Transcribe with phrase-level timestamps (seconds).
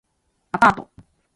[0.53, 0.89] アパート